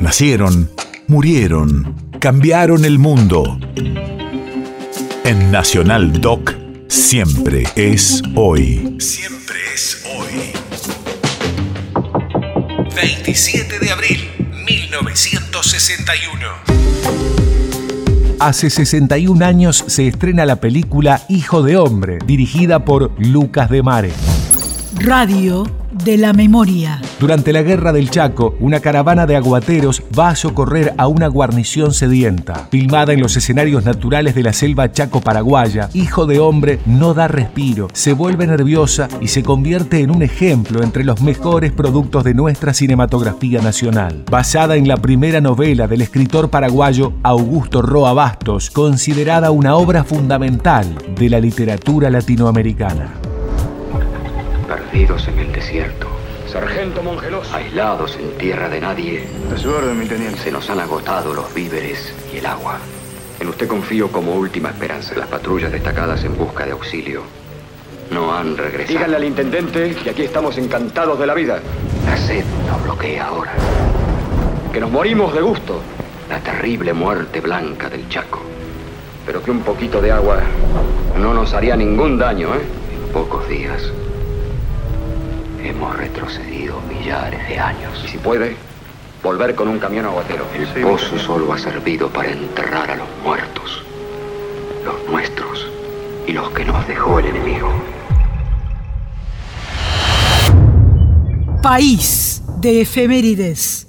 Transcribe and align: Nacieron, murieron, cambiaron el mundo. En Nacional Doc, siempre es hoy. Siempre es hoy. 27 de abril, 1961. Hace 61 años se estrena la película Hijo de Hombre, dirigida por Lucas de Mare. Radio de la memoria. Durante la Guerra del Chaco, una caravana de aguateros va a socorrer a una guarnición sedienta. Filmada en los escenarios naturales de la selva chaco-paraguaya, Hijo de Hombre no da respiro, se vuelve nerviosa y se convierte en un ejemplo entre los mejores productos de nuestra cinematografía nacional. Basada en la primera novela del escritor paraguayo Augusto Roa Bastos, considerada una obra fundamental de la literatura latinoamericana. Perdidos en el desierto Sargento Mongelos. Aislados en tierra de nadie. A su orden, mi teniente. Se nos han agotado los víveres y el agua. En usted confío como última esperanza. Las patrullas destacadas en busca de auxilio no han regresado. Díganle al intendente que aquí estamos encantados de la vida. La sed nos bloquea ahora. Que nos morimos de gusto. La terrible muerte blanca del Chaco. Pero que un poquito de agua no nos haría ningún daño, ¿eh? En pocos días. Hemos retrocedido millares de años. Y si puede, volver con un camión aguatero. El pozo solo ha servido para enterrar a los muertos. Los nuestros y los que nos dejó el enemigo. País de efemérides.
Nacieron, 0.00 0.70
murieron, 1.08 1.94
cambiaron 2.20 2.86
el 2.86 2.98
mundo. 2.98 3.60
En 5.24 5.50
Nacional 5.50 6.22
Doc, 6.22 6.54
siempre 6.88 7.64
es 7.76 8.22
hoy. 8.34 8.96
Siempre 8.98 9.58
es 9.74 10.02
hoy. 10.16 10.52
27 12.96 13.78
de 13.78 13.90
abril, 13.90 14.30
1961. 14.66 16.46
Hace 18.38 18.70
61 18.70 19.44
años 19.44 19.84
se 19.86 20.08
estrena 20.08 20.46
la 20.46 20.56
película 20.56 21.20
Hijo 21.28 21.62
de 21.62 21.76
Hombre, 21.76 22.20
dirigida 22.24 22.86
por 22.86 23.12
Lucas 23.18 23.68
de 23.68 23.82
Mare. 23.82 24.12
Radio 25.02 25.64
de 26.04 26.18
la 26.18 26.34
memoria. 26.34 27.00
Durante 27.18 27.54
la 27.54 27.62
Guerra 27.62 27.90
del 27.90 28.10
Chaco, 28.10 28.54
una 28.60 28.80
caravana 28.80 29.24
de 29.24 29.34
aguateros 29.34 30.02
va 30.16 30.28
a 30.28 30.36
socorrer 30.36 30.92
a 30.98 31.06
una 31.06 31.26
guarnición 31.26 31.94
sedienta. 31.94 32.68
Filmada 32.70 33.14
en 33.14 33.20
los 33.20 33.34
escenarios 33.34 33.82
naturales 33.86 34.34
de 34.34 34.42
la 34.42 34.52
selva 34.52 34.92
chaco-paraguaya, 34.92 35.88
Hijo 35.94 36.26
de 36.26 36.38
Hombre 36.38 36.80
no 36.84 37.14
da 37.14 37.28
respiro, 37.28 37.88
se 37.94 38.12
vuelve 38.12 38.46
nerviosa 38.46 39.08
y 39.22 39.28
se 39.28 39.42
convierte 39.42 40.00
en 40.00 40.10
un 40.10 40.22
ejemplo 40.22 40.82
entre 40.82 41.02
los 41.02 41.22
mejores 41.22 41.72
productos 41.72 42.22
de 42.22 42.34
nuestra 42.34 42.74
cinematografía 42.74 43.62
nacional. 43.62 44.24
Basada 44.30 44.76
en 44.76 44.86
la 44.86 44.98
primera 44.98 45.40
novela 45.40 45.88
del 45.88 46.02
escritor 46.02 46.50
paraguayo 46.50 47.14
Augusto 47.22 47.80
Roa 47.80 48.12
Bastos, 48.12 48.70
considerada 48.70 49.50
una 49.50 49.76
obra 49.76 50.04
fundamental 50.04 50.94
de 51.18 51.30
la 51.30 51.40
literatura 51.40 52.10
latinoamericana. 52.10 53.19
Perdidos 54.90 55.28
en 55.28 55.38
el 55.38 55.52
desierto 55.52 56.08
Sargento 56.48 57.00
Mongelos. 57.00 57.52
Aislados 57.52 58.16
en 58.16 58.36
tierra 58.38 58.68
de 58.68 58.80
nadie. 58.80 59.24
A 59.54 59.56
su 59.56 59.70
orden, 59.70 59.96
mi 59.96 60.06
teniente. 60.06 60.40
Se 60.40 60.50
nos 60.50 60.68
han 60.68 60.80
agotado 60.80 61.32
los 61.32 61.54
víveres 61.54 62.12
y 62.34 62.38
el 62.38 62.46
agua. 62.46 62.78
En 63.38 63.48
usted 63.48 63.68
confío 63.68 64.10
como 64.10 64.34
última 64.34 64.70
esperanza. 64.70 65.14
Las 65.14 65.28
patrullas 65.28 65.70
destacadas 65.70 66.24
en 66.24 66.36
busca 66.36 66.64
de 66.64 66.72
auxilio 66.72 67.22
no 68.10 68.34
han 68.34 68.56
regresado. 68.56 68.88
Díganle 68.88 69.16
al 69.16 69.24
intendente 69.24 69.94
que 69.94 70.10
aquí 70.10 70.22
estamos 70.22 70.58
encantados 70.58 71.20
de 71.20 71.26
la 71.26 71.34
vida. 71.34 71.60
La 72.04 72.16
sed 72.16 72.44
nos 72.68 72.82
bloquea 72.82 73.28
ahora. 73.28 73.52
Que 74.72 74.80
nos 74.80 74.90
morimos 74.90 75.32
de 75.32 75.40
gusto. 75.40 75.80
La 76.28 76.40
terrible 76.40 76.92
muerte 76.92 77.40
blanca 77.40 77.88
del 77.88 78.08
Chaco. 78.08 78.40
Pero 79.24 79.40
que 79.40 79.52
un 79.52 79.60
poquito 79.60 80.00
de 80.00 80.10
agua 80.10 80.40
no 81.16 81.32
nos 81.32 81.54
haría 81.54 81.76
ningún 81.76 82.18
daño, 82.18 82.56
¿eh? 82.56 82.62
En 82.92 83.12
pocos 83.12 83.48
días. 83.48 83.92
Hemos 85.80 85.96
retrocedido 85.96 86.78
millares 86.82 87.48
de 87.48 87.58
años. 87.58 88.02
Y 88.04 88.08
si 88.08 88.18
puede, 88.18 88.54
volver 89.22 89.54
con 89.54 89.66
un 89.66 89.78
camión 89.78 90.04
aguatero. 90.04 90.44
El 90.54 90.66
pozo 90.82 91.18
solo 91.18 91.50
ha 91.54 91.58
servido 91.58 92.10
para 92.10 92.30
enterrar 92.30 92.90
a 92.90 92.96
los 92.96 93.08
muertos. 93.24 93.82
Los 94.84 95.02
nuestros 95.08 95.66
y 96.26 96.32
los 96.32 96.50
que 96.50 96.66
nos 96.66 96.86
dejó 96.86 97.18
el 97.20 97.28
enemigo. 97.28 97.72
País 101.62 102.42
de 102.58 102.82
efemérides. 102.82 103.79